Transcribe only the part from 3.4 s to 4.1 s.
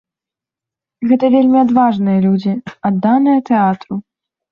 тэатру.